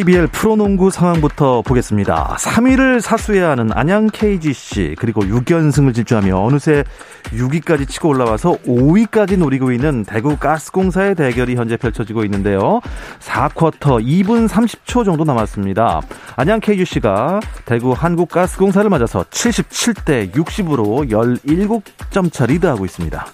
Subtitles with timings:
[0.00, 2.36] KBL 프로농구 상황부터 보겠습니다.
[2.38, 6.84] 3위를 사수해야 하는 안양 KGC 그리고 6연승을 질주하며 어느새
[7.24, 12.80] 6위까지 치고 올라와서 5위까지 노리고 있는 대구 가스공사의 대결이 현재 펼쳐지고 있는데요.
[13.18, 16.00] 4쿼터 2분 30초 정도 남았습니다.
[16.36, 23.26] 안양 KGC가 대구 한국가스공사를 맞아서 77대 60으로 17점 차 리드하고 있습니다.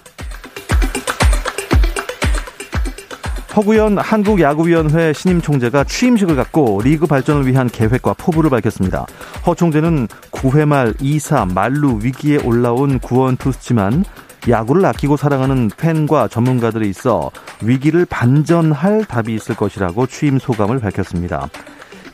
[3.57, 9.07] 허구현 한국야구위원회 신임 총재가 취임식을 갖고 리그 발전을 위한 계획과 포부를 밝혔습니다.
[9.47, 14.05] 허 총재는 9회 말 2사 말루 위기에 올라온 구원 투수지만
[14.47, 17.31] 야구를 아끼고 사랑하는 팬과 전문가들이 있어
[17.63, 21.49] 위기를 반전할 답이 있을 것이라고 취임 소감을 밝혔습니다.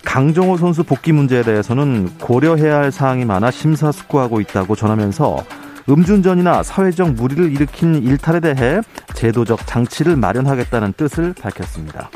[0.05, 5.44] 강정호 선수 복귀 문제에 대해서는 고려해야 할 사항이 많아 심사숙고하고 있다고 전하면서
[5.89, 8.81] 음주운전이나 사회적 무리를 일으킨 일탈에 대해
[9.14, 12.09] 제도적 장치를 마련하겠다는 뜻을 밝혔습니다.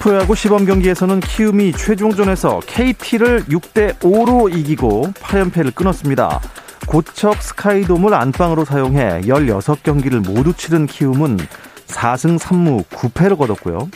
[0.00, 6.40] 프로야구 시범 경기에서는 키움이 최종전에서 KT를 6대 5로 이기고 8연패를 끊었습니다.
[6.86, 11.38] 고척 스카이돔을 안방으로 사용해 16경기를 모두 치른 키움은
[11.86, 13.88] 4승 3무 9패를 거뒀고요.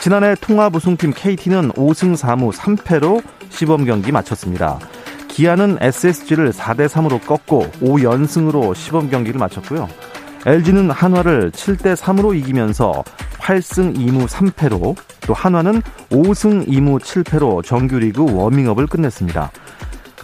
[0.00, 4.78] 지난해 통합 우승팀 KT는 5승 4무 3패로 시범 경기 마쳤습니다.
[5.38, 9.88] 기아는 SSG를 4대 3으로 꺾고 5연승으로 시범 경기를 마쳤고요.
[10.44, 13.04] LG는 한화를 7대 3으로 이기면서
[13.38, 14.96] 8승 2무 3패로
[15.28, 15.80] 또 한화는
[16.10, 19.52] 5승 2무 7패로 정규리그 워밍업을 끝냈습니다.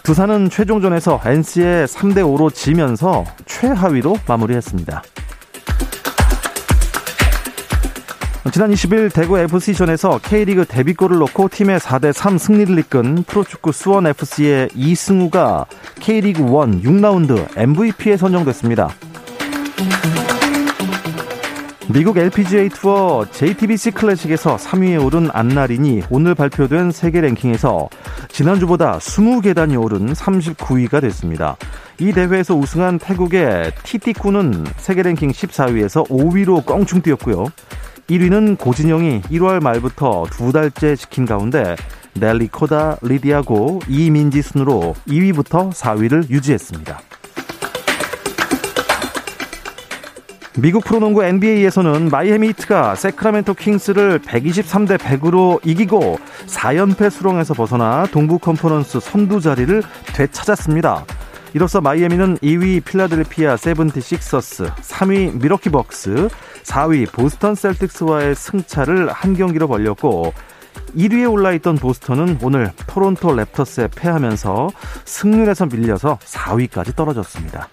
[0.03, 5.01] 두산은 최종전에서 NC에 3대 5로 지면서 최하위로 마무리했습니다.
[8.53, 15.65] 지난 20일 대구 FC전에서 K리그 데뷔골을 넣고 팀의 4대3 승리를 이끈 프로축구 수원FC의 이승우가
[15.99, 18.89] K리그 1 6라운드 MVP에 선정됐습니다.
[21.91, 27.89] 미국 LPGA 투어 JTBC 클래식에서 3위에 오른 안나린이 오늘 발표된 세계 랭킹에서
[28.29, 31.57] 지난주보다 20계단이 오른 39위가 됐습니다.
[31.99, 37.45] 이 대회에서 우승한 태국의 티티쿠는 세계 랭킹 14위에서 5위로 껑충 뛰었고요.
[38.09, 41.75] 1위는 고진영이 1월 말부터 두 달째 지킨 가운데
[42.13, 46.99] 넬리 코다 리디아 고 이민지 순으로 2위부터 4위를 유지했습니다.
[50.57, 59.01] 미국 프로농구 NBA에서는 마이애미 히트가 새크라멘토 킹스를 123대 100으로 이기고 4연패 수렁에서 벗어나 동부 컨퍼런스
[59.01, 59.83] 선두 자리를
[60.13, 61.05] 되찾았습니다.
[61.55, 66.27] 이로써 마이애미는 2위 필라델피아 세븐티식서스, 3위 밀워키 벅스,
[66.65, 70.33] 4위 보스턴 셀틱스와의 승차를 한 경기로 벌렸고
[70.95, 74.69] 1위에 올라있던 보스턴은 오늘 토론토 랩터스에 패하면서
[75.05, 77.69] 승률에서 밀려서 4위까지 떨어졌습니다.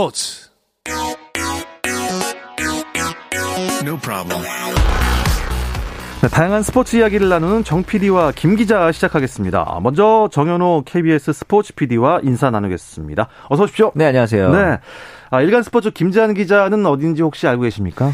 [0.00, 0.48] 스포츠
[3.84, 4.42] No problem.
[6.22, 9.80] 네, 다양한 스포츠 이야기를 나누는 정 PD와 김 기자 시작하겠습니다.
[9.82, 13.28] 먼저 정현호 KBS 스포츠 PD와 인사 나누겠습니다.
[13.50, 13.92] 어서 오십시오.
[13.94, 14.50] 네, 안녕하세요.
[14.52, 14.78] 네.
[15.32, 18.10] 아, 일간 스포츠 김재한 기자는 어딘지 혹시 알고 계십니까?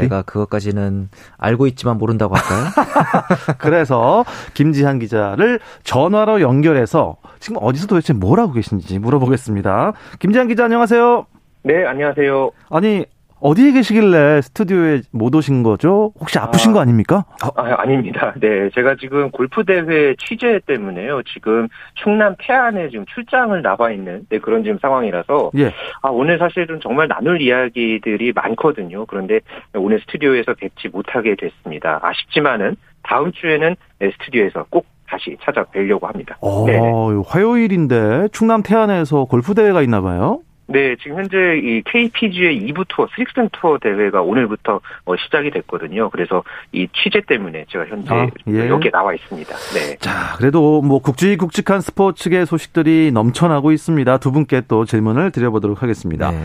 [0.00, 0.22] 제가?
[0.22, 2.70] 그것까지는 알고 있지만 모른다고 할까요?
[3.58, 4.24] 그래서
[4.54, 9.92] 김지한 기자를 전화로 연결해서 지금 어디서 도대체 뭘 하고 계신지 물어보겠습니다.
[10.18, 11.26] 김지한 기자 안녕하세요.
[11.64, 12.50] 네, 안녕하세요.
[12.70, 13.04] 아니
[13.44, 16.14] 어디에 계시길래 스튜디오에 못 오신 거죠?
[16.18, 17.26] 혹시 아프신 아, 거 아닙니까?
[17.42, 18.32] 아, 아닙니다.
[18.40, 21.22] 네, 제가 지금 골프 대회 취재 때문에요.
[21.24, 25.66] 지금 충남 태안에 지금 출장을 나와 있는 네, 그런 지금 상황이라서 예.
[26.00, 29.04] 아, 오늘 사실은 정말 나눌 이야기들이 많거든요.
[29.04, 29.40] 그런데
[29.74, 32.00] 오늘 스튜디오에서 뵙지 못하게 됐습니다.
[32.02, 36.38] 아쉽지만은 다음 주에는 네, 스튜디오에서 꼭 다시 찾아뵈려고 합니다.
[36.40, 36.80] 어, 네.
[37.26, 40.40] 화요일인데 충남 태안에서 골프 대회가 있나 봐요.
[40.66, 46.08] 네, 지금 현재 이 KPGA 2부 투어, 스릭슨 투어 대회가 오늘부터 어, 시작이 됐거든요.
[46.10, 48.68] 그래서 이 취재 때문에 제가 현재 아, 예.
[48.68, 49.54] 여기에 나와 있습니다.
[49.74, 49.96] 네.
[49.98, 54.18] 자, 그래도 뭐 굵직굵직한 스포츠계 소식들이 넘쳐나고 있습니다.
[54.18, 56.30] 두 분께 또 질문을 드려보도록 하겠습니다.
[56.30, 56.38] 네.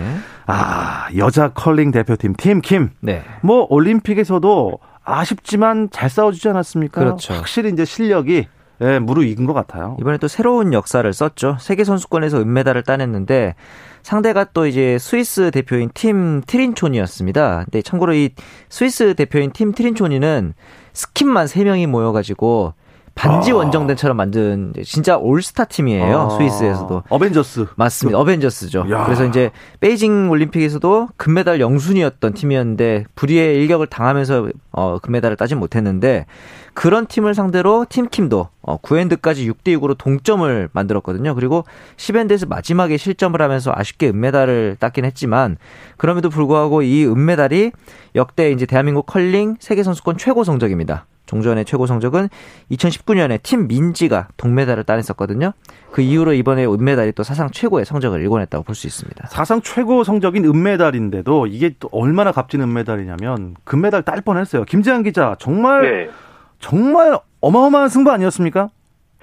[0.48, 2.90] 아, 여자 컬링 대표팀 팀 킴.
[3.00, 3.24] 네.
[3.42, 7.02] 뭐 올림픽에서도 아쉽지만 잘 싸워주지 않았습니까?
[7.02, 7.34] 그렇죠.
[7.34, 8.48] 확실히 이제 실력이
[8.82, 9.98] 예, 무르익은 것 같아요.
[10.00, 11.58] 이번에 또 새로운 역사를 썼죠.
[11.60, 13.56] 세계 선수권에서 은메달을 따냈는데
[14.04, 17.66] 상대가 또 이제 스위스 대표인 팀 티린초니였습니다.
[17.66, 18.30] 근데 참고로 이
[18.70, 20.54] 스위스 대표인 팀 티린초니는
[20.94, 22.74] 스킵만 3명이 모여가지고
[23.16, 23.56] 반지 아.
[23.56, 26.20] 원정대처럼 만든 진짜 올스타 팀이에요.
[26.20, 26.30] 아.
[26.30, 27.04] 스위스에서도.
[27.10, 27.68] 어벤져스.
[27.76, 28.20] 맞습니다.
[28.20, 28.86] 어벤져스죠.
[28.92, 29.06] 야.
[29.06, 36.26] 그래서 이제 베이징 올림픽에서도 금메달 영순위였던 팀이었는데 불의의 일격을 당하면서 어 금메달을 따진 못했는데
[36.74, 41.36] 그런 팀을 상대로 팀킴도 어 9엔드까지 6대 6으로 동점을 만들었거든요.
[41.36, 41.66] 그리고
[41.98, 45.58] 10엔드에서 마지막에 실점을 하면서 아쉽게 은메달을 땄긴 했지만
[45.98, 47.72] 그럼에도 불구하고 이 은메달이
[48.16, 51.06] 역대 이제 대한민국 컬링 세계 선수권 최고 성적입니다.
[51.30, 52.28] 종전의 최고 성적은
[52.72, 55.54] 2019년에 팀 민지가 동메달을 따냈었거든요.
[55.92, 59.28] 그 이후로 이번에 은메달이 또 사상 최고의 성적을 일궈냈다고 볼 수 있습니다.
[59.28, 64.66] 사상 최고 성적인 은메달인데도 이게 또 얼마나 값진 은메달이냐면 금메달 딸 뻔했어요.
[64.66, 66.10] 김재한 기자 정말 네.
[66.60, 68.70] 정말 어마어마한 승부 아니었습니까?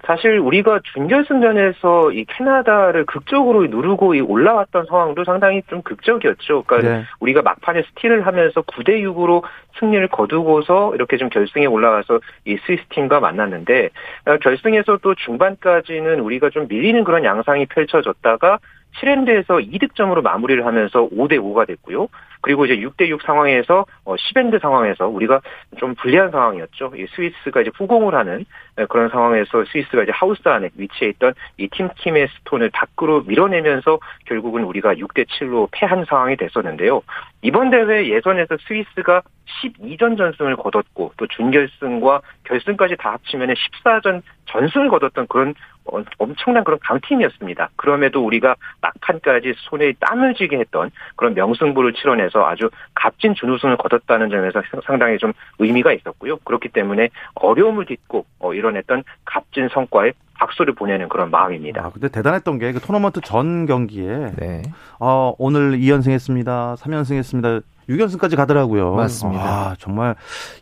[0.06, 6.62] 사실 우리가 준결승전에서 이 캐나다를 극적으로 누르고 올라왔던 상황도 상당히 좀 극적이었죠.
[6.62, 7.04] 그러니까 네.
[7.18, 9.42] 우리가 막판에 스틸을 하면서 9대 6으로
[9.80, 13.90] 승리를 거두고서 이렇게 좀 결승에 올라가서 이 스위스 팀과 만났는데
[14.26, 18.60] 어, 결승에서 또 중반까지는 우리가 좀 밀리는 그런 양상이 펼쳐졌다가
[18.94, 22.08] 7엔드에서 2득점으로 마무리를 하면서 5대 5가 됐고요.
[22.40, 25.40] 그리고 이제 6대 6 상황에서 10엔드 어, 상황에서 우리가
[25.78, 26.92] 좀 불리한 상황이었죠.
[26.96, 28.44] 이 스위스가 이제 후공을 하는
[28.76, 34.64] 네, 그런 상황에서 스위스가 이제 하우스 안에 위치해 있던 이 팀킴의 스톤을 밖으로 밀어내면서 결국은
[34.64, 37.02] 우리가 6대 7로 패한 상황이 됐었는데요.
[37.42, 39.22] 이번 대회 예선에서 스위스가
[39.62, 45.54] 12전 전승을 거뒀고 또 준결승과 결승까지 다 합치면 14전 전승을 거뒀던 그런
[45.84, 47.70] 어, 엄청난 그런 강팀이었습니다.
[47.76, 54.62] 그럼에도 우리가 막판까지 손에 땀을 쥐게 했던 그런 명승부를 치러내서 아주 값진 준우승을 거뒀다는 점에서
[54.84, 56.38] 상당히 좀 의미가 있었고요.
[56.38, 61.82] 그렇기 때문에 어려움을 딛고 어, 이뤄냈던 값진 성과에 박수를 보내는 그런 마음입니다.
[61.84, 64.62] 아, 근데 대단했던 게 그 토너먼트 전 경기에 네.
[65.00, 66.76] 어, 오늘 2연승했습니다.
[66.76, 67.62] 3연승했습니다.
[67.88, 68.94] 6연승까지 가더라고요.
[68.94, 69.42] 맞습니다.
[69.42, 70.16] 아, 정말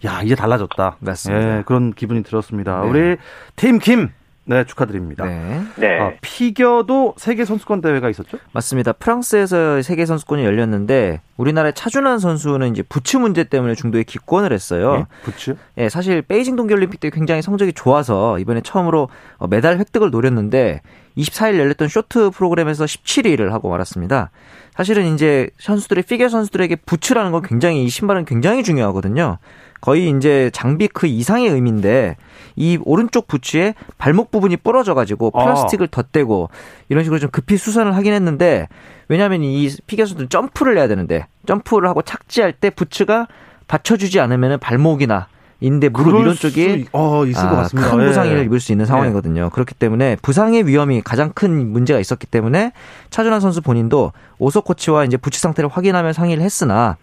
[0.05, 0.97] 야, 이제 달라졌다.
[1.00, 1.59] 맞습니다.
[1.59, 2.82] 예, 그런 기분이 들었습니다.
[2.82, 2.88] 네.
[2.88, 3.17] 우리
[3.56, 4.11] 팀 김.
[4.47, 5.25] 네, 축하드립니다.
[5.25, 5.62] 네.
[5.76, 6.00] 네.
[6.00, 8.37] 아, 피겨도 세계 선수권 대회가 있었죠?
[8.53, 8.93] 맞습니다.
[8.93, 14.97] 프랑스에서 세계 선수권이 열렸는데 우리나라의 차준환 선수는 이제 부츠 문제 때문에 중도에 기권을 했어요.
[14.97, 15.05] 네?
[15.23, 15.56] 부츠?
[15.79, 20.82] 예, 사실 베이징 동계올림픽 때 굉장히 성적이 좋아서 이번에 처음으로 어, 메달 획득을 노렸는데
[21.17, 24.31] 24일 열렸던 쇼트 프로그램에서 17위를 하고 말았습니다.
[24.76, 29.38] 사실은 이제 선수들의 피겨 선수들에게 부츠라는 건 굉장히 이 신발은 굉장히 중요하거든요.
[29.81, 32.17] 거의 이제 장비 그 이상의 의미인데
[32.56, 35.44] 이 오른쪽 부츠에 발목 부분이 부러져 가지고 아.
[35.44, 35.91] 플라스틱을 아.
[35.91, 36.49] 덧대고
[36.88, 38.69] 이런 식으로 좀 급히 수선을 하긴 했는데
[39.09, 43.29] 왜냐하면 이 피겨 선수들은 점프를 해야 되는데 점프를 하고 착지할 때 부츠가
[43.69, 45.28] 받쳐주지 않으면 발목이나
[45.64, 47.90] 인대 무릎 이런 쪽이 어, 있을 아, 것 같습니다.
[47.90, 48.42] 큰 부상을 네.
[48.44, 49.44] 입을 수 있는 상황이거든요.
[49.44, 49.50] 네.
[49.50, 52.73] 그렇기 때문에 부상의 위험이 가장 큰 문제가 있었기 때문에
[53.09, 56.99] 차준환 선수 본인도 오소 코치와 이제 부치 상태를 확인하며 상의를 했으나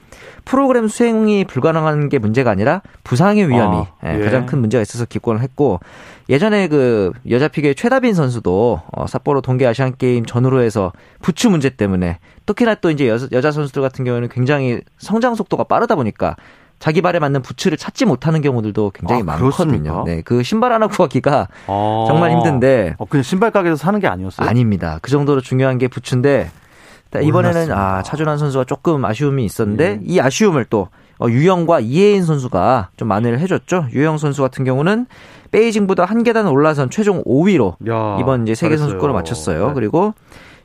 [0.46, 4.20] 프로그램 수행이 불가능한 게 문제가 아니라 부상의 위험이 아, 예.
[4.20, 4.24] 예.
[4.24, 5.80] 가장 큰 문제가 있어서 기권을 했고
[6.30, 10.92] 예전에 그 여자 피겨의 최다빈 선수도 어, 삿포로 동계 아시안 게임 전후로 해서
[11.24, 15.96] 부추 문제 때문에 특히나 또 이제 여, 여자 선수들 같은 경우에는 굉장히 성장 속도가 빠르다
[15.96, 16.36] 보니까
[16.82, 20.04] 자기 발에 맞는 부츠를 찾지 못하는 경우들도 굉장히 아, 많거든요.
[20.04, 22.96] 네, 그 신발 하나 구하기가 아, 정말 힘든데.
[22.98, 24.50] 어, 그냥 신발 가게에서 사는 게 아니었어요?
[24.50, 24.98] 아닙니다.
[25.04, 26.50] 그 정도로 중요한 게 부츠인데
[27.22, 30.00] 이번에는 아 차준환 선수가 조금 아쉬움이 있었는데 음.
[30.04, 30.88] 이 아쉬움을 또
[31.20, 33.86] 어, 유영과 이혜인 선수가 좀 만회를 해줬죠.
[33.94, 35.06] 유영 선수 같은 경우는
[35.52, 39.68] 베이징보다 한 계단 올라선 최종 5위로 야, 이번 이제 세계 선수권을 마쳤어요.
[39.68, 39.74] 네.
[39.76, 40.16] 그리고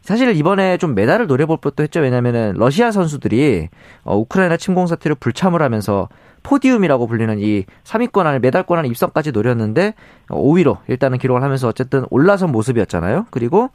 [0.06, 1.98] 사실 이번에 좀 메달을 노려볼 것도 했죠.
[1.98, 3.68] 왜냐면은 러시아 선수들이
[4.04, 6.08] 어, 우크라이나 침공 사태를 불참을 하면서
[6.44, 9.94] 포디움이라고 불리는 이 3위권 안에 메달권 안에 입성까지 노렸는데
[10.28, 13.26] 5위로 일단은 기록을 하면서 어쨌든 올라선 모습이었잖아요.
[13.32, 13.70] 그리고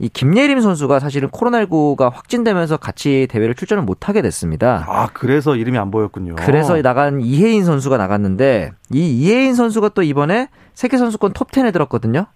[0.00, 4.84] 이 김예림 선수가 사실은 코로나19가 확진되면서 같이 대회를 출전을 못하게 됐습니다.
[4.88, 6.34] 아, 그래서 이름이 안 보였군요.
[6.36, 12.26] 그래서 나간 이혜인 선수가 나갔는데 이 이혜인 선수가 또 이번에 세계 선수권 톱10에 들었거든요.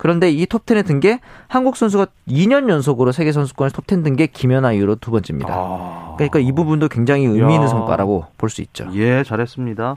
[0.00, 4.72] 그런데 이 톱10에 든 게 한국 선수가 2년 연속으로 세계 선수권에 톱10 든 게 김연아
[4.72, 5.52] 이후로 두 번째입니다.
[5.54, 6.14] 아...
[6.16, 7.68] 그러니까 이 부분도 굉장히 의미 있는 야...
[7.68, 8.88] 성과라고 볼 수 있죠.
[8.94, 9.96] 예, 잘했습니다.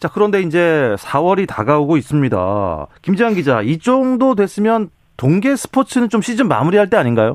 [0.00, 2.86] 자, 그런데 이제 4월이 다가오고 있습니다.
[3.02, 7.34] 김지한 기자, 이 정도 됐으면 동계 스포츠는 좀 시즌 마무리할 때 아닌가요?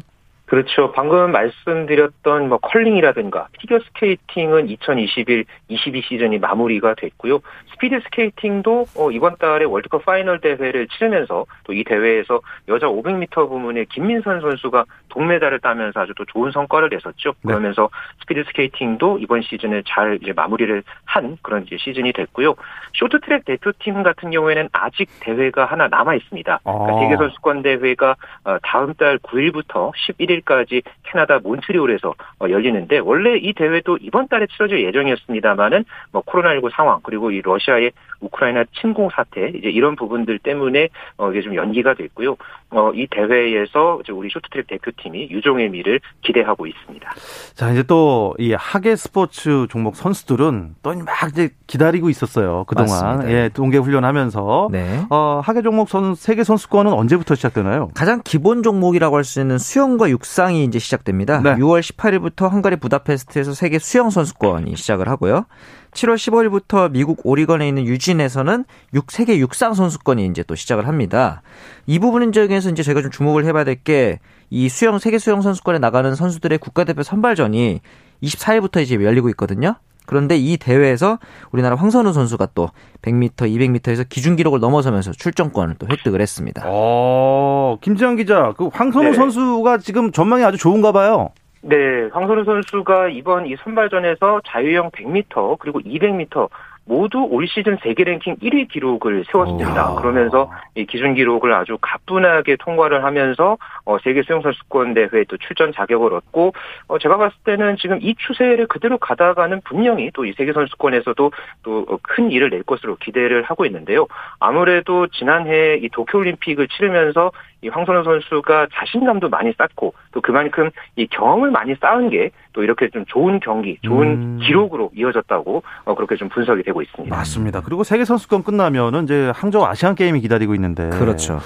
[0.50, 0.92] 그렇죠.
[0.92, 7.40] 방금 말씀드렸던 뭐 컬링이라든가 피겨 스케이팅은 2021, 22 시즌이 마무리가 됐고요.
[7.72, 13.86] 스피드 스케이팅도 어, 이번 달에 월드컵 파이널 대회를 치르면서 또 이 대회에서 여자 500m 부문에
[13.86, 17.30] 김민선 선수가 동메달을 따면서 아주 또 좋은 성과를 냈었죠.
[17.42, 17.48] 네.
[17.48, 17.90] 그러면서
[18.22, 22.56] 스피드 스케이팅도 이번 시즌에 잘 이제 마무리를 한 그런 이제 시즌이 됐고요.
[22.96, 26.60] 쇼트트랙 대표팀 같은 경우에는 아직 대회가 하나 남아 있습니다.
[26.64, 27.00] 그러니까 아.
[27.00, 33.54] 세계 선수권 대회가 어, 다음 달 9일부터 11일 11일까지 캐나다 몬트리올에서 어, 열리는데 원래 이
[33.54, 37.92] 대회도 이번 달에 치러질 예정이었습니다만은 뭐 코로나19 상황 그리고 이 러시아의
[38.22, 42.36] 우크라이나 침공 사태 이제 이런 부분들 때문에 어 이게 좀 연기가 됐고요.
[42.72, 47.10] 어 이 대회에서 이제 우리 쇼트트랙 대표팀이 유종의 미를 기대하고 있습니다.
[47.56, 53.32] 자 이제 또 이 하계 스포츠 종목 선수들은 또 막 이제 기다리고 있었어요 그동안 맞습니다.
[53.32, 55.02] 예 동계 훈련하면서 네.
[55.10, 57.92] 어 하계 종목 선 세계 선수권은 언제부터 시작되나요?
[57.96, 61.42] 가장 기본 종목이라고 할 수 있는 수영과 육상 이 이제 시작됩니다.
[61.42, 61.56] 네.
[61.56, 65.46] 6월 18일부터 헝가리 부다페스트에서 세계 수영 선수권이 시작을 하고요.
[65.92, 71.42] 7월 15일부터 미국 오리건에 있는 유진에서는 6, 세계 육상 선수권이 이제 또 시작을 합니다.
[71.88, 74.20] 이 부분 적에서 이제 저희가 좀 주목을 해봐야 될 게
[74.50, 77.82] 이 수영 세계 수영 선수권에 나가는 선수들의 국가대표 선발전이
[78.24, 79.76] 24일부터 이제 열리고 있거든요.
[80.10, 81.20] 그런데 이 대회에서
[81.52, 82.70] 우리나라 황선우 선수가 또
[83.04, 86.64] 100m, 200m에서 기준 기록을 넘어서면서 출전권을 또 획득을 했습니다.
[86.66, 89.14] 어, 김지현 기자, 그 황선우 네.
[89.14, 91.30] 선수가 지금 전망이 아주 좋은가 봐요.
[91.62, 91.76] 네,
[92.12, 96.50] 황선우 선수가 이번 이 선발전에서 자유형 100m 그리고 200m
[96.90, 99.92] 모두 올 시즌 세계 랭킹 1위 기록을 세웠습니다.
[99.92, 99.96] 오.
[99.98, 105.72] 그러면서 이 기준 기록을 아주 가뿐하게 통과를 하면서 어, 세계 수영 선수권 대회 또 출전
[105.72, 106.54] 자격을 얻고
[106.88, 111.32] 어, 제가 봤을 때는 지금 이 추세를 그대로 가다가는 분명히 또 이 세계 선수권에서도
[111.64, 114.08] 또 큰 일을 낼 것으로 기대를 하고 있는데요.
[114.40, 117.32] 아무래도 지난해 이 도쿄 올림픽을 치르면서
[117.62, 122.90] 이 황선우 선수가 자신감도 많이 쌓고 또 그만큼 이 경험을 많이 쌓은 게 또 이렇게
[122.90, 124.40] 좀 좋은 경기, 좋은 음.
[124.42, 127.16] 기록으로 이어졌다고 어, 그렇게 좀 분석이 되고 있습니다.
[127.16, 127.62] 맞습니다.
[127.62, 131.40] 그리고 세계 선수권 끝나면은 이제 항저우 아시안 게임이 기다리고 있는데 그렇죠.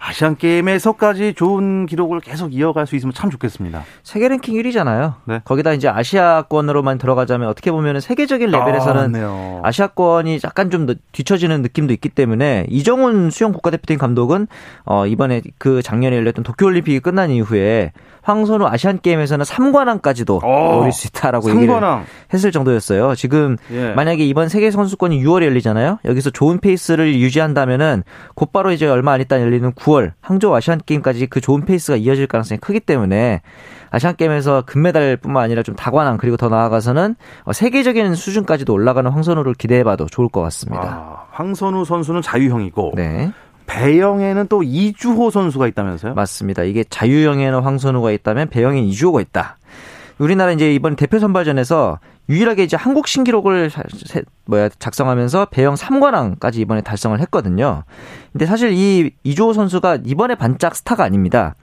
[0.00, 3.82] 아시안 게임에서까지 좋은 기록을 계속 이어갈 수 있으면 참 좋겠습니다.
[4.02, 5.14] 세계 랭킹 1위잖아요.
[5.24, 5.40] 네.
[5.44, 9.14] 거기다 이제 아시아권으로만 들어가자면 어떻게 보면 세계적인 레벨에서는
[9.62, 14.46] 아, 시아권이 약간 좀 뒤처지는 느낌도 있기 때문에 이정훈 수영 국가대표팀 감독은
[14.84, 21.06] 어 이번에 그 작년에 열렸던 도쿄올림픽이 끝난 이후에 황선우 아시안 게임에서는 3관왕까지도 어, 노릴 수
[21.08, 21.56] 있다라고 3관왕.
[21.56, 21.80] 얘기를
[22.32, 23.14] 했을 정도였어요.
[23.14, 23.92] 지금 예.
[23.94, 25.98] 만약에 이번 세계 선수권이 6월에 열리잖아요.
[26.04, 28.02] 여기서 좋은 페이스를 유지한다면은
[28.34, 32.58] 곧바로 이제 얼마 안 있다 열리는 9월 항저우 아시안 게임까지 그 좋은 페이스가 이어질 가능성이
[32.58, 33.42] 크기 때문에
[33.90, 40.06] 아시안 게임에서 금메달뿐만 아니라 좀 다관왕 그리고 더 나아가서는 어, 세계적인 수준까지도 올라가는 황선우를 기대해봐도
[40.06, 40.82] 좋을 것 같습니다.
[40.82, 43.32] 아, 황선우 선수는 자유형이고 네.
[43.66, 46.14] 배영에는 또 이주호 선수가 있다면서요?
[46.14, 46.62] 맞습니다.
[46.64, 49.58] 이게 자유형에는 황선우가 있다면 배영에 이주호가 있다.
[50.18, 51.98] 우리나라 이제 이번 대표 선발전에서
[52.28, 53.70] 유일하게 이제 한국 신기록을
[54.44, 57.84] 뭐야 작성하면서 배영 3관왕까지 이번에 달성을 했거든요.
[58.32, 61.54] 근데 사실 이 이주호 선수가 이번에 반짝 스타가 아닙니다.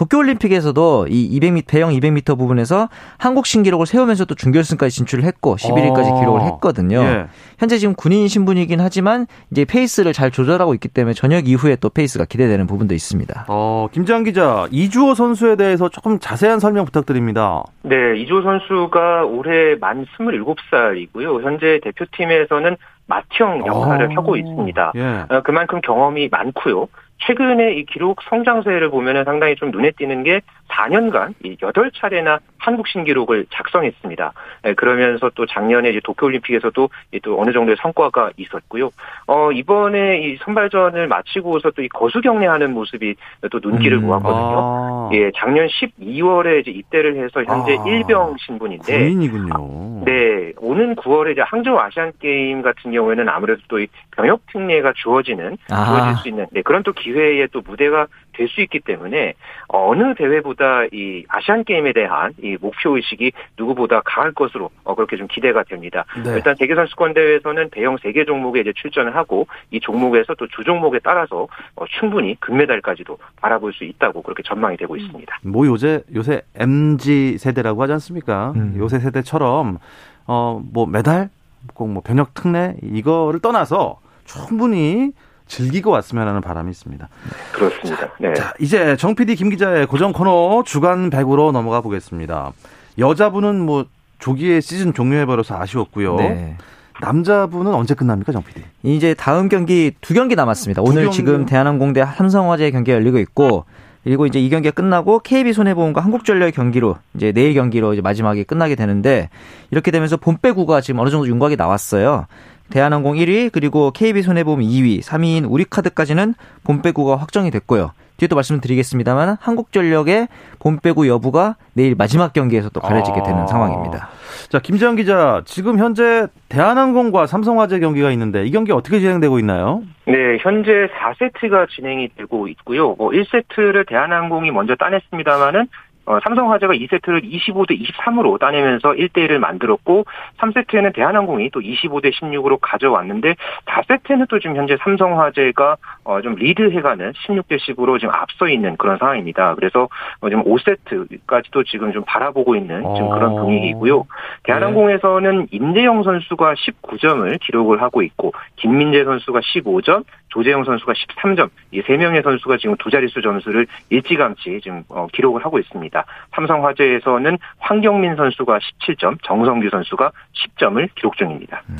[0.00, 2.88] 도쿄올림픽에서도 이 200m 배영 200m 부분에서
[3.18, 6.20] 한국 신기록을 세우면서 또 준결승까지 진출을 했고 11위까지 어.
[6.20, 7.02] 기록을 했거든요.
[7.02, 7.26] 예.
[7.58, 12.24] 현재 지금 군인 신분이긴 하지만 이제 페이스를 잘 조절하고 있기 때문에 전역 이후에 또 페이스가
[12.24, 13.44] 기대되는 부분도 있습니다.
[13.48, 17.64] 어, 김장 기자, 이주호 선수에 대해서 조금 자세한 설명 부탁드립니다.
[17.82, 21.42] 네, 이주호 선수가 올해 만 27살이고요.
[21.42, 22.76] 현재 대표팀에서는
[23.06, 24.10] 맏형 역할을 오.
[24.10, 24.14] 어.
[24.14, 24.92] 하고 있습니다.
[24.96, 25.24] 예.
[25.28, 26.86] 어, 그만큼 경험이 많고요.
[27.26, 33.46] 최근에 이 기록 성장세를 보면은 상당히 좀 눈에 띄는 게 4년간 이 8차례나 한국 신기록을
[33.50, 34.32] 작성했습니다.
[34.66, 36.88] 예, 그러면서 또 작년에 이제 도쿄올림픽에서도
[37.22, 38.90] 또 어느 정도의 성과가 있었고요.
[39.26, 43.14] 어, 이번에 이 선발전을 마치고서 또 이 거수 경례하는 모습이
[43.50, 44.58] 또 눈길을 음, 모았거든요.
[44.58, 45.10] 아.
[45.12, 47.84] 예, 작년 12월에 이제 입대를 해서 현재 아.
[47.86, 48.98] 일병 신분인데.
[48.98, 49.54] 군인이군요.
[49.54, 53.86] 아, 네, 오는 9월에 이제 항저우 아시안 게임 같은 경우에는 아무래도 또이
[54.16, 55.84] 병역 특례가 주어지는 아.
[55.84, 58.06] 주어질 수 있는 네, 그런 또 기회에 또 무대가
[58.40, 59.34] 될 수 있기 때문에
[59.68, 65.26] 어느 대회보다 이 아시안 게임에 대한 이 목표 의식이 누구보다 강할 것으로 어, 그렇게 좀
[65.28, 66.04] 기대가 됩니다.
[66.24, 66.34] 네.
[66.34, 70.98] 일단 세계 선수권 대회에서는 대형 세계 종목에 이제 출전을 하고 이 종목에서 또 주 종목에
[71.04, 75.38] 따라서 어, 충분히 금메달까지도 바라볼 수 있다고 그렇게 전망이 되고 있습니다.
[75.44, 78.52] 뭐 요새 요새 MG 세대라고 하지 않습니까?
[78.56, 78.74] 음.
[78.78, 79.78] 요새 세대처럼
[80.26, 81.28] 어뭐 메달
[81.74, 85.12] 꼭뭐 변혁 특례 이거를 떠나서 충분히
[85.50, 87.08] 즐기고 왔으면 하는 바람이 있습니다.
[87.52, 88.08] 그렇습니다.
[88.18, 88.32] 네.
[88.34, 92.52] 자, 이제 정 PD 김 기자의 고정 코너 주간 100으로 넘어가 보겠습니다.
[92.98, 93.84] 여자분은 뭐
[94.20, 96.16] 조기에 시즌 종료해버려서 아쉬웠고요.
[96.16, 96.56] 네.
[97.00, 98.62] 남자분은 언제 끝납니까, 정 PD?
[98.82, 100.82] 이제 다음 경기 두 경기 남았습니다.
[100.82, 101.16] 오늘 경기...
[101.16, 103.64] 지금 대한항공 대 삼성화재 경기가 열리고 있고
[104.04, 108.74] 그리고 이제 이 경기가 끝나고 KB 손해보험과 한국전력 경기로 이제 내일 경기로 이제 마지막에 끝나게
[108.74, 109.30] 되는데
[109.70, 112.26] 이렇게 되면서 본배구가 지금 어느 정도 윤곽이 나왔어요.
[112.70, 116.34] 대한항공 1위 그리고 KB손해보험 2위, 3위인 우리카드까지는
[116.64, 117.92] 본배구가 확정이 됐고요.
[118.20, 123.46] 뒤에 또 말씀드리겠습니다만 한국전력의 본배구 여부가 내일 마지막 경기에서 또 가려지게 되는 아.
[123.46, 124.10] 상황입니다.
[124.50, 129.82] 자, 김재현 기자, 지금 현재 대한항공과 삼성화재 경기가 있는데 이 경기 어떻게 진행되고 있나요?
[130.06, 132.94] 네, 현재 4세트가 진행이 되고 있고요.
[132.96, 135.68] 뭐 1세트를 대한항공이 먼저 따냈습니다만은
[136.10, 140.06] 어, 삼성화재가 2세트를 25대 23으로 따내면서 1대1을 만들었고
[140.38, 143.36] 3세트에는 대한항공이 또 25대 16으로 가져왔는데
[143.66, 149.54] 4세트는 또 지금 현재 삼성화재가 어, 좀 리드해가는 16대 10으로 지금 앞서 있는 그런 상황입니다.
[149.54, 149.88] 그래서
[150.20, 153.44] 어, 지금 5세트까지도 지금 좀 바라보고 있는 지금 그런 어.
[153.44, 154.04] 분위기이고요.
[154.42, 161.96] 대한항공에서는 임대영 선수가 19점을 기록을 하고 있고 김민재 선수가 15점, 조재영 선수가 13점, 이 세
[161.96, 166.04] 명의 선수가 지금 두 자릿수 점수를 일찌감치 지금 어, 기록을 하고 있습니다.
[166.36, 170.10] 삼성화재에서는 황경민 선수가 17점, 정성규 선수가
[170.58, 171.62] 10점을 기록 중입니다.
[171.68, 171.76] 음.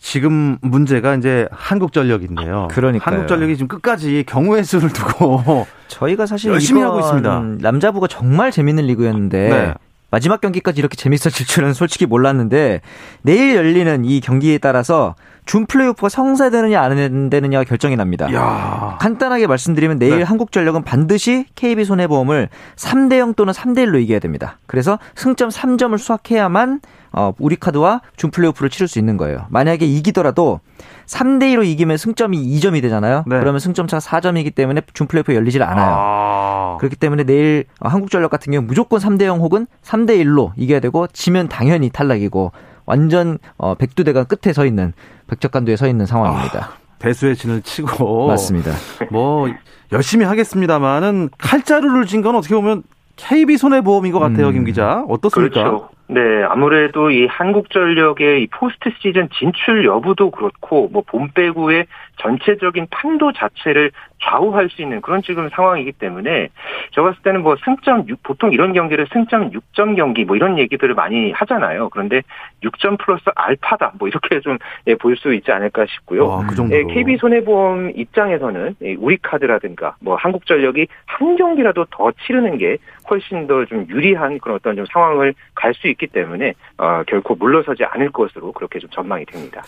[0.00, 2.68] 지금 문제가 이제 한국전력인데요.
[2.70, 7.42] 그러니까 한국전력이 지금 끝까지 경우의 수를 두고 저희가 사실 열심히 하고 있습니다.
[7.60, 9.74] 남자부가 정말 재밌는 리그였는데 네.
[10.10, 12.80] 마지막 경기까지 이렇게 재밌어질 줄은 솔직히 몰랐는데
[13.22, 15.16] 내일 열리는 이 경기에 따라서
[15.48, 18.30] 준 플레이오프가 성사되느냐 안 되느냐가 결정이 납니다.
[18.34, 18.98] 야.
[19.00, 20.22] 간단하게 말씀드리면 내일 네.
[20.22, 24.58] 한국전력은 반드시 KB 손해보험을 3대 0 또는 3대 1로 이겨야 됩니다.
[24.66, 26.80] 그래서 승점 3점을 수확해야만
[27.12, 29.46] 어, 우리 카드와 준 플레이오프를 치를 수 있는 거예요.
[29.48, 30.60] 만약에 이기더라도
[31.06, 33.24] 3대 2로 이기면 승점이 2점이 되잖아요.
[33.26, 33.38] 네.
[33.38, 35.94] 그러면 승점 차 4점이기 때문에 준 플레이오프 열리질 않아요.
[35.98, 36.76] 아.
[36.78, 41.48] 그렇기 때문에 내일 한국전력 같은 경우 무조건 3대 0 혹은 3대 1로 이겨야 되고 지면
[41.48, 42.52] 당연히 탈락이고
[42.88, 44.94] 완전 어, 백두대간 끝에 서 있는
[45.28, 46.70] 백적간도에 서 있는 상황입니다.
[46.72, 48.72] 아, 배수의 진을 치고 맞습니다.
[49.10, 49.46] 뭐
[49.92, 52.82] 열심히 하겠습니다만은 칼자루를 진건 어떻게 보면
[53.16, 54.52] KB 손해보험인 것 같아요, 음.
[54.54, 55.04] 김 기자.
[55.08, 55.62] 어떻습니까?
[55.62, 55.88] 그렇죠.
[56.06, 61.86] 네, 아무래도 이 한국전력의 이 포스트 시즌 진출 여부도 그렇고 뭐 봄배구의
[62.18, 66.48] 전체적인 판도 자체를 좌우할 수 있는 그런 지금 상황이기 때문에
[66.90, 70.94] 저 봤을 때는 뭐 승점 6 보통 이런 경기를 승점 6점 경기 뭐 이런 얘기들을
[70.94, 71.88] 많이 하잖아요.
[71.90, 72.22] 그런데
[72.64, 76.32] 6점 플러스 알파다 뭐 이렇게 좀 예, 볼수 있지 않을까 싶고요.
[76.32, 76.78] 아, 그 정도로.
[76.78, 82.78] 예, KB 손해보험 입장에서는 우리카드라든가 뭐 한국전력이 한 경기라도 더 치르는 게
[83.08, 87.84] 훨씬 더 좀 유리한 그런 어떤 좀 상황을 갈 수 있기 때문에 어, 결코 물러서지
[87.84, 89.62] 않을 것으로 그렇게 좀 전망이 됩니다.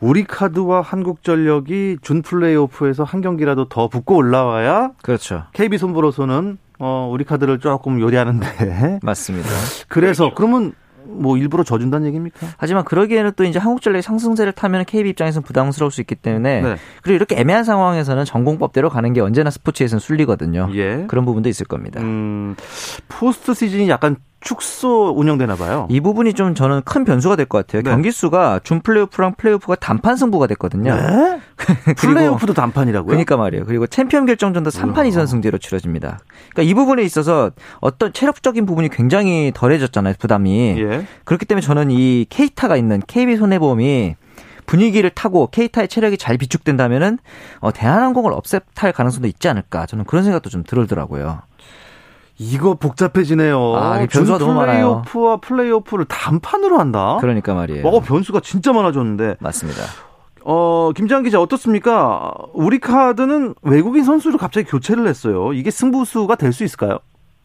[0.00, 5.44] 우리카드와 한국전력이 준 플레이오프에서 한 경기라도 더 붙고 올라와야 그렇죠.
[5.52, 9.48] KB 손보로서는 어, 우리 카드를 조금 요리하는데 맞습니다.
[9.88, 10.34] 그래서 그렇죠.
[10.34, 10.72] 그러면
[11.04, 12.46] 뭐 일부러 져준다는 얘기입니까?
[12.56, 16.76] 하지만 그러기에는 또 이제 한국전력이 상승세를 타면 KB 입장에서는 부담스러울 수 있기 때문에 네.
[17.02, 20.68] 그리고 이렇게 애매한 상황에서는 정공법대로 가는 게 언제나 스포츠에서는 순리거든요.
[20.74, 21.04] 예.
[21.08, 22.00] 그런 부분도 있을 겁니다.
[22.00, 22.56] 음,
[23.08, 25.86] 포스트 시즌이 약간 축소 운영되나 봐요.
[25.90, 27.82] 이 부분이 좀 저는 큰 변수가 될 것 같아요.
[27.82, 27.90] 네.
[27.90, 30.94] 경기 수가 준 플레이오프랑 플레이오프가 단판 승부가 됐거든요.
[30.94, 31.40] 네?
[31.96, 33.08] 플레이오프도 단판이라고요?
[33.08, 33.64] 그러니까 말이에요.
[33.64, 36.18] 그리고 챔피언 결정전도 3판 이선 승제로 치러집니다.
[36.52, 37.50] 그러니까 이 부분에 있어서
[37.80, 40.14] 어떤 체력적인 부분이 굉장히 덜해졌잖아요.
[40.18, 40.74] 부담이.
[40.78, 41.06] 예.
[41.24, 44.16] 그렇기 때문에 저는 이 케이타가 있는 KB 손해보험이
[44.66, 47.18] 분위기를 타고 케이타의 체력이 잘 비축된다면은
[47.60, 51.40] 어, 대한항공을 업셋할 가능성도 있지 않을까 저는 그런 생각도 좀 들더라고요.
[52.38, 53.74] 이거 복잡해지네요.
[53.76, 55.02] 아, 변수가 너무 많아요.
[55.04, 57.18] 플레이오프와 플레이오프를 단판으로 한다.
[57.20, 57.86] 그러니까 말이에요.
[57.86, 59.36] 어, 변수가 진짜 많아졌는데.
[59.40, 59.82] 맞습니다.
[60.44, 62.32] 어, 김장 기자 어떻습니까?
[62.52, 65.52] 우리 카드는 외국인 선수를 갑자기 교체를 했어요.
[65.52, 66.98] 이게 승부수가 될 수 있을까요?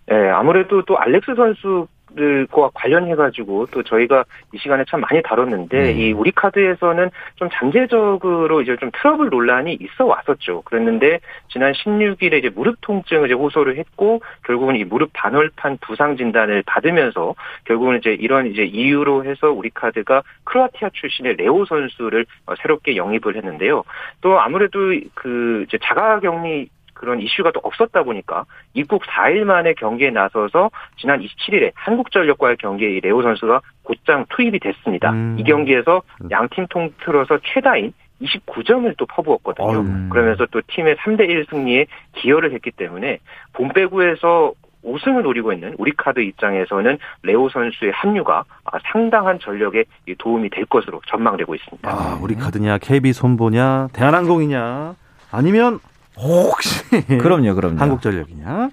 [0.10, 5.92] 네, 아무래도 또 알렉스 선수 들과 관련해가지고 또 저희가 이 시간에 참 많이 다뤘는데 네.
[5.92, 10.62] 이 우리 카드에서는 좀 잠재적으로 이제 좀 트러블 논란이 있어 왔었죠.
[10.64, 16.64] 그랬는데 지난 16일에 이제 무릎 통증을 이제 호소를 했고 결국은 이 무릎 반월판 부상 진단을
[16.66, 22.96] 받으면서 결국은 이제 이런 이제 이유로 해서 우리 카드가 크로아티아 출신의 레오 선수를 어, 새롭게
[22.96, 23.84] 영입을 했는데요.
[24.22, 24.80] 또 아무래도
[25.14, 31.72] 그 이제 자가격리 그런 이슈가 또 없었다 보니까 입국 4일 만에 경기에 나서서 지난 27일에
[31.76, 35.12] 한국전력과의 경기에 레오 선수가 곧장 투입이 됐습니다.
[35.12, 35.38] 음.
[35.40, 39.68] 이 경기에서 양팀 통틀어서 최다인 29점을 또 퍼부었거든요.
[39.68, 40.10] 어휴.
[40.10, 43.20] 그러면서 또 팀의 3대1 승리에 기여를 했기 때문에
[43.54, 48.46] 봄배구에서 우승을 노리고 있는 우리 카드 입장에서는 레오 선수의 합류가
[48.92, 49.84] 상당한 전력에
[50.18, 51.90] 도움이 될 것으로 전망되고 있습니다.
[51.90, 54.96] 아, 우리 카드냐, KB 손보냐, 대한항공이냐,
[55.32, 55.80] 아니면
[56.18, 56.82] 혹시
[57.20, 57.80] 그럼요, 그럼요.
[57.80, 58.70] 한국전력이냐.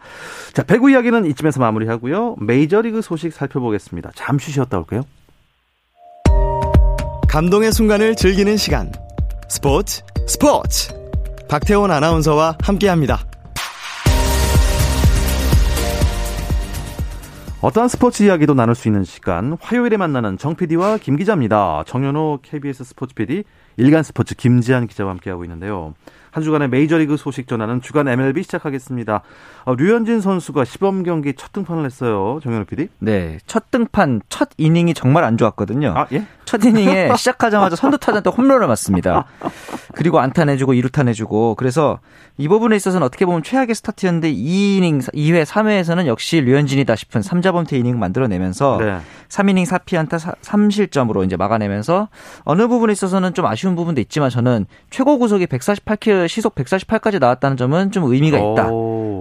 [0.55, 2.37] 자, 배구 이야기는 이쯤에서 마무리하고요.
[2.41, 4.11] 메이저리그 소식 살펴보겠습니다.
[4.15, 5.03] 잠시 쉬었다 올게요.
[7.29, 8.93] 감동의 순간을 즐기는 시간.
[9.49, 10.93] 스포츠 스포츠.
[11.49, 13.27] 박태원 아나운서와 함께합니다.
[17.61, 21.85] 어떠한 스포츠 이야기도 나눌 수 있는 시간 화요일에 만나는 정 PD와 김 기자입니다.
[21.87, 23.45] 정현호 KBS 스포츠 PD,
[23.79, 25.95] 일간 스포츠 김지한 기자와 함께하고 있는데요.
[26.35, 29.23] 한 주간의 메이저리그 소식 전하는 주간 MLB 시작하겠습니다.
[29.67, 32.41] 어, 류현진 선수가 시범 경기 첫 등판을 했어요.
[32.43, 32.89] 정현우 PD.
[32.99, 35.95] 네, 첫 등판 첫 이닝이 정말 안 좋았거든요.
[35.97, 36.27] 아, 예?
[36.45, 39.27] 첫 이닝에 시작하자마자 선두 타자한테 홈런을 맞습니다.
[39.95, 42.01] 그리고 안타 내주고 2루타 내주고 그래서
[42.37, 48.01] 이 부분에 있어서는 어떻게 보면 최악의 스타트였는데 2이닝 2회 3회에서는 역시 류현진이다 싶은 3자범퇴 이닝
[48.01, 48.99] 만들어내면서 네.
[49.29, 52.09] 3이닝 4피안타 3실점으로 이제 막아내면서
[52.43, 57.91] 어느 부분에 있어서는 좀 아쉬운 부분도 있지만 저는 최고 구속이 148km 시속 148까지 나왔다는 점은
[57.91, 58.69] 좀 의미가 있다.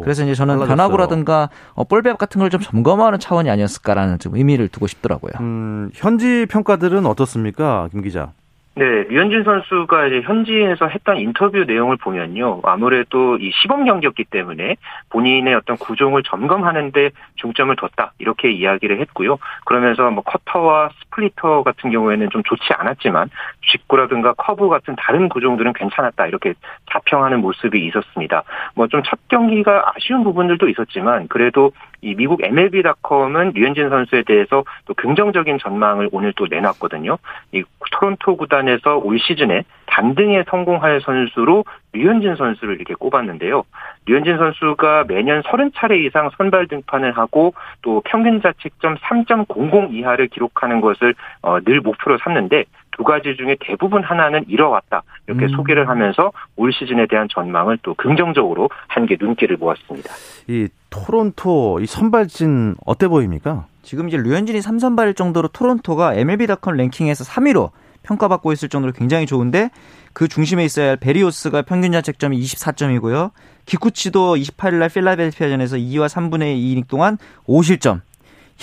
[0.03, 0.75] 그래서 이제 저는 달라졌어요.
[0.75, 5.31] 변화구라든가 어, 볼배합 같은 걸 좀 점검하는 차원이 아니었을까라는 좀 의미를 두고 싶더라고요.
[5.39, 8.31] 음, 현지 평가들은 어떻습니까, 김 기자?
[8.75, 12.61] 네, 류현진 선수가 이제 현지에서 했던 인터뷰 내용을 보면요.
[12.63, 14.77] 아무래도 이 시범 경기였기 때문에
[15.11, 18.13] 본인의 어떤 구종을 점검하는데 중점을 뒀다.
[18.17, 19.37] 이렇게 이야기를 했고요.
[19.65, 23.29] 그러면서 뭐 커터와 스플리터 같은 경우에는 좀 좋지 않았지만
[23.71, 26.25] 직구라든가 커브 같은 다른 구종들은 괜찮았다.
[26.25, 26.55] 이렇게
[26.91, 28.43] 자평하는 모습이 있었습니다.
[28.73, 34.93] 뭐 좀 첫 경기가 아쉬운 부분들도 있었지만 그래도 이 미국 MLB.com은 류현진 선수에 대해서 또
[34.93, 37.17] 긍정적인 전망을 오늘 또 내놨거든요.
[37.53, 43.63] 이 토론토 구단 구단에서 올 시즌에 반등에 성공할 선수로 류현진 선수를 이렇게 꼽았는데요.
[44.07, 51.13] 류현진 선수가 매년 30차례 이상 선발 등판을 하고 또 평균 자책점 3.00 이하를 기록하는 것을
[51.41, 55.03] 어, 늘 목표로 삼는데 두 가지 중에 대부분 하나는 이뤄왔다.
[55.27, 55.49] 이렇게 음.
[55.49, 60.09] 소개를 하면서 올 시즌에 대한 전망을 또 긍정적으로 한 게 눈길을 모았습니다.
[60.47, 63.65] 이 토론토 이 선발진 어때 보입니까?
[63.81, 67.71] 지금 이제 류현진이 3선발일 정도로 토론토가 MLB.com 랭킹에서 3위로
[68.03, 69.71] 평가받고 있을 정도로 굉장히 좋은데
[70.13, 73.31] 그 중심에 있어야 할 베리오스가 평균 자책점이 24점이고요.
[73.65, 78.01] 기쿠치도 28일 날 필라델피아전에서 2와 3분의 2이닝 동안 5실점.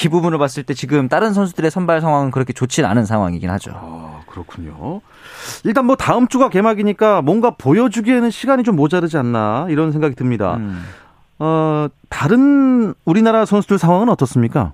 [0.04, 3.72] 이 부분을 봤을 때 지금 다른 선수들의 선발 상황은 그렇게 좋진 않은 상황이긴 하죠.
[3.74, 5.00] 아, 그렇군요.
[5.64, 10.56] 일단 뭐 다음 주가 개막이니까 뭔가 보여주기에는 시간이 좀 모자르지 않나 이런 생각이 듭니다.
[10.56, 10.84] 음.
[11.38, 14.72] 어, 다른 우리나라 선수들 상황은 어떻습니까?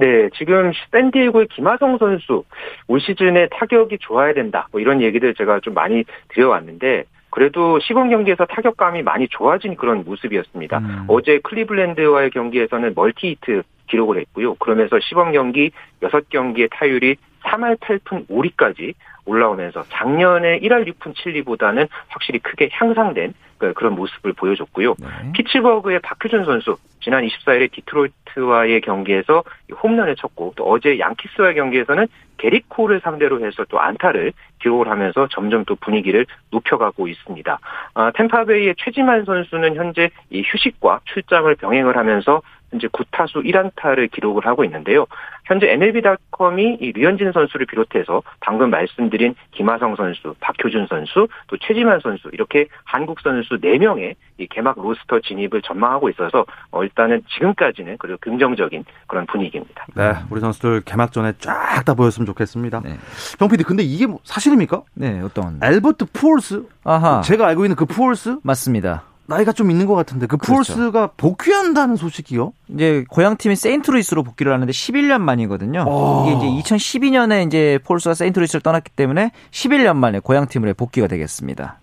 [0.00, 2.44] 네, 지금 샌디에고의 김하성 선수
[2.88, 4.66] 올 시즌에 타격이 좋아야 된다.
[4.72, 10.78] 뭐 이런 얘기들 제가 좀 많이 드려왔는데 그래도 시범 경기에서 타격감이 많이 좋아진 그런 모습이었습니다.
[10.78, 11.04] 음.
[11.08, 14.54] 어제 클리블랜드와의 경기에서는 멀티히트 기록을 했고요.
[14.54, 18.94] 그러면서 시범 경기 6경기의 타율이 3할 8푼 5리까지
[19.26, 24.94] 올라오면서 작년에 1할 6푼 7리보다는 확실히 크게 향상된 그 그런 모습을 보여줬고요.
[24.98, 25.32] 네.
[25.34, 29.42] 피츠버그의 박효준 선수 지난 24일에 디트로이트와의 경기에서
[29.82, 32.06] 홈런을 쳤고 또 어제 양키스와의 경기에서는
[32.38, 37.58] 게리코를 상대로 해서 또 안타를 기록을 하면서 점점 또 분위기를 높여가고 있습니다.
[37.94, 44.64] 아, 템파베이의 최지만 선수는 현재 이 휴식과 출장을 병행을 하면서 현재 9타수 1안타를 기록을 하고
[44.64, 45.06] 있는데요.
[45.44, 52.28] 현재 MLB.com이 이 류현진 선수를 비롯해서 방금 말씀드린 김하성 선수, 박효준 선수, 또 최지만 선수
[52.32, 58.84] 이렇게 한국 선수 4명의 이 개막 로스터 진입을 전망하고 있어서 어, 일단은 지금까지는 그리고 긍정적인
[59.06, 59.86] 그런 분위기입니다.
[59.94, 62.80] 네, 우리 선수들 개막 전에 쫙 다 보였으면 좋겠습니다.
[62.84, 62.98] 네.
[63.38, 64.82] 정PD 근데 이게 뭐 사실입니까?
[64.94, 65.58] 네, 어떤?
[65.62, 66.66] 엘버트 푸올스?
[66.84, 67.22] 아하.
[67.22, 68.38] 제가 알고 있는 그 푸올스?
[68.42, 69.04] 맞습니다.
[69.26, 70.74] 나이가 좀 있는 것 같은데 그 그렇죠.
[70.74, 72.52] 푸올스가 복귀한다는 소식이요?
[72.74, 75.84] 이제 고향팀이 세인트루이스로 복귀를 하는데 11년 만이거든요.
[75.86, 76.26] 오.
[76.26, 81.78] 이게 이제 2012년에 이제 폴스가 세인트루이스를 떠났기 때문에 11년 만에 고향 팀으로 복귀가 되겠습니다.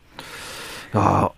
[0.98, 1.30] 야,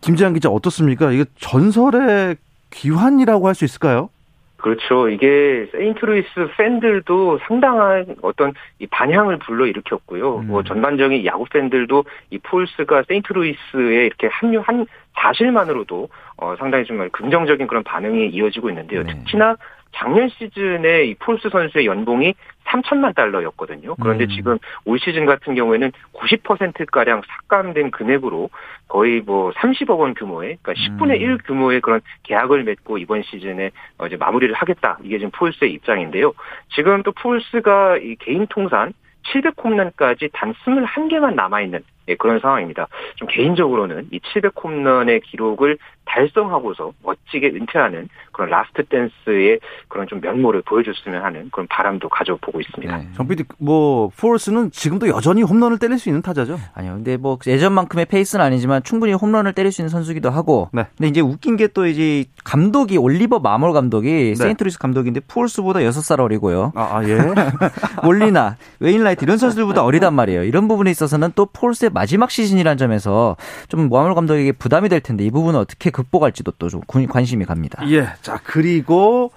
[0.00, 1.12] 김재환 기자 어떻습니까?
[1.12, 2.36] 이게 전설의
[2.72, 4.08] 귀환이라고 할 수 있을까요?
[4.56, 5.08] 그렇죠.
[5.08, 10.38] 이게 세인트루이스 팬들도 상당한 어떤 이 반향을 불러일으켰고요.
[10.38, 10.46] 음.
[10.46, 17.82] 뭐 전반적인 야구 팬들도 이 폴스가 세인트루이스에 이렇게 합류한 사실만으로도 어 상당히 정말 긍정적인 그런
[17.82, 19.02] 반응이 이어지고 있는데요.
[19.02, 19.12] 네.
[19.12, 19.56] 특히나
[19.94, 23.96] 작년 시즌에 이 폴스 선수의 연봉이 3천만 달러였거든요.
[23.96, 24.28] 그런데 음.
[24.28, 28.50] 지금 올 시즌 같은 경우에는 90%가량 삭감된 금액으로
[28.88, 31.20] 거의 뭐 30억 원 규모의, 그러니까 10분의 음.
[31.20, 34.98] 1 규모의 그런 계약을 맺고 이번 시즌에 어, 이제 마무리를 하겠다.
[35.02, 36.32] 이게 지금 폴스의 입장인데요.
[36.74, 38.92] 지금 또 폴스가 이 개인 통산
[39.24, 42.88] 700홈런까지 단 21개만 남아있는 예, 그런 상황입니다.
[43.14, 45.78] 좀 개인적으로는 이 700홈런의 기록을
[46.12, 52.96] 달성하고서 멋지게 은퇴하는 그런 last dance의 그런 좀 면모를 보여줬으면 하는 그런 바람도 가져보고 있습니다.
[52.96, 53.08] 네.
[53.14, 56.58] 정 PD, 뭐, 폴스는 지금도 여전히 홈런을 때릴 수 있는 타자죠?
[56.74, 56.94] 아니요.
[56.94, 60.68] 근데 뭐, 예전만큼의 페이스는 아니지만 충분히 홈런을 때릴 수 있는 선수기도 하고.
[60.72, 60.86] 네.
[60.96, 64.34] 근데 이제 웃긴 게 또 이제 감독이, 올리버 마몰 감독이 네.
[64.34, 66.72] 세인트루이스 감독인데 폴스보다 6살 어리고요.
[66.74, 67.18] 아, 아 예.
[68.02, 70.44] 몰리나, 웨인라이트 이런 선수들보다 어리단 말이에요.
[70.44, 73.36] 이런 부분에 있어서는 또 폴스의 마지막 시즌이라는 점에서
[73.68, 77.82] 좀 마몰 감독에게 부담이 될 텐데 이 부분은 어떻게 극복할지도 또 좀 관심이 갑니다.
[77.90, 78.06] 예.
[78.22, 79.30] 자, 그리고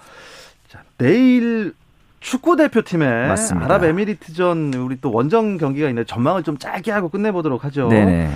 [0.67, 1.73] 자, 내일
[2.19, 3.65] 축구 대표팀의 맞습니다.
[3.73, 7.87] 아랍에미리트전 우리 또 원정 경기가 있는데 전망을 좀 짧게 하고 끝내보도록 하죠.
[7.89, 8.29] 네네.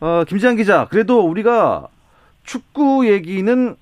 [0.00, 1.88] 어, 김지한 기자, 그래도 우리가
[2.44, 3.74] 축구 얘기는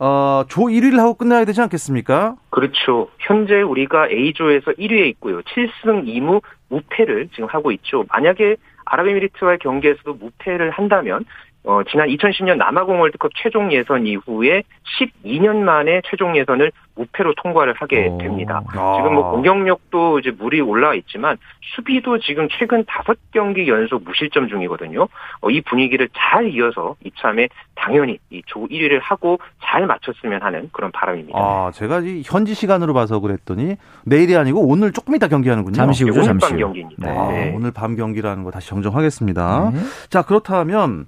[0.00, 2.36] 어, 조 1위를 하고 끝나야 되지 않겠습니까?
[2.50, 3.08] 그렇죠.
[3.18, 5.40] 현재 우리가 A조에서 1위에 있고요.
[5.42, 8.04] 7승 2무 무패를 지금 하고 있죠.
[8.08, 11.24] 만약에 아랍에미리트와의 경기에서도 무패를 한다면
[11.64, 14.62] 어, 지난 2010년 남아공 월드컵 최종 예선 이후에
[15.00, 18.60] 12년 만에 최종 예선을 무패로 통과를 하게 됩니다.
[18.74, 18.94] 아.
[18.98, 21.36] 지금 뭐 공격력도 이제 물이 올라와 있지만
[21.74, 25.06] 수비도 지금 최근 5경기 연속 무실점 중이거든요.
[25.40, 30.90] 어, 이 분위기를 잘 이어서 이참에 당연히 이 조 1위를 하고 잘 맞췄으면 하는 그런
[30.90, 31.38] 바람입니다.
[31.38, 35.74] 아, 제가 이 현지 시간으로 봐서 그랬더니 내일이 아니고 오늘 조금 이따 경기하는군요.
[35.74, 37.10] 잠시 후죠, 오늘 잠시 밤 경기입니다.
[37.12, 37.18] 네.
[37.18, 37.52] 아, 네.
[37.54, 39.70] 오늘 밤 경기라는 거 다시 정정하겠습니다.
[39.74, 39.80] 네.
[40.08, 41.06] 자, 그렇다면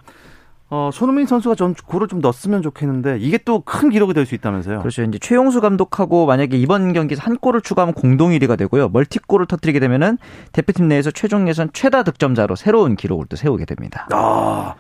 [0.72, 4.78] 어, 손흥민 선수가 좀 골을 좀 넣었으면 좋겠는데 이게 또 큰 기록이 될 수 있다면서요?
[4.80, 5.02] 그렇죠.
[5.02, 8.88] 이제 최용수 감독하고 만약에 이번 경기에서 한 골을 추가하면 공동 1위가 되고요.
[8.90, 10.18] 멀티골을 터뜨리게 되면은
[10.52, 14.06] 대표팀 내에서 최종 예선 최다 득점자로 새로운 기록을 또 세우게 됩니다.
[14.12, 14.74] 아.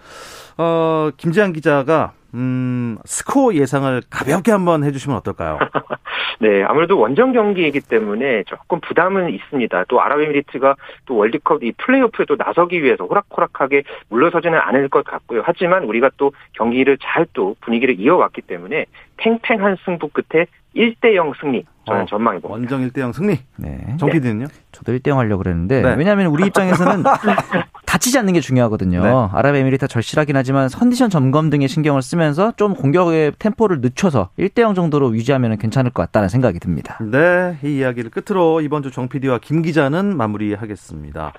[0.58, 5.58] 어, 김지한 기자가 음, 스코어 예상을 가볍게 한번 해주시면 어떨까요?
[6.40, 9.84] 네, 아무래도 원정 경기이기 때문에 조금 부담은 있습니다.
[9.88, 10.74] 또 아랍에미리트가
[11.06, 15.42] 또 월드컵 이 플레이오프에 또 나서기 위해서 호락호락하게 물러서지는 않을 것 같고요.
[15.44, 22.02] 하지만 우리가 또 경기를 잘 또 분위기를 이어왔기 때문에 팽팽한 승부 끝에 1대0 승리 저는
[22.02, 22.74] 어, 전망해 봅니다.
[22.74, 23.38] 원정 1대0 승리.
[23.56, 23.96] 네.
[23.98, 24.46] 정 PD는요?
[24.72, 25.94] 저도 1대0 하려고 그랬는데 네.
[25.96, 27.02] 왜냐하면 우리 입장에서는
[27.90, 29.02] 다치지 않는 게 중요하거든요.
[29.02, 29.10] 네.
[29.32, 35.58] 아랍에미리트 절실하긴 하지만 컨디션 점검 등의 신경을 쓰면서 좀 공격의 템포를 늦춰서 1대0 정도로 유지하면
[35.58, 36.98] 괜찮을 것 같다는 생각이 듭니다.
[37.02, 41.32] 네, 이 이야기를 끝으로 이번 주 정 PD와 김 기자는 마무리하겠습니다.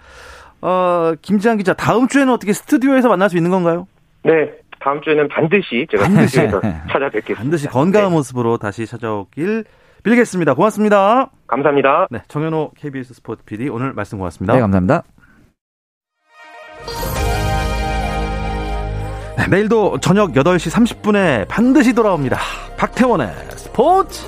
[0.61, 3.87] 어, 김지한 기자, 다음 주에는 어떻게 스튜디오에서 만날 수 있는 건가요?
[4.23, 6.35] 네, 다음 주에는 반드시 제가 반드시
[6.91, 7.35] 찾아뵙겠습니다.
[7.41, 8.15] 반드시 건강한 네.
[8.15, 9.63] 모습으로 다시 찾아오길
[10.03, 10.53] 빌겠습니다.
[10.55, 11.29] 고맙습니다.
[11.47, 12.07] 감사합니다.
[12.11, 14.53] 네, 정현호 KBS 스포츠 PD 오늘 말씀 고맙습니다.
[14.53, 15.03] 네, 감사합니다.
[19.49, 22.39] 내일도 저녁 8시 30분에 반드시 돌아옵니다.
[22.77, 24.25] 박태원의 스포츠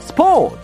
[0.00, 0.56] 스포츠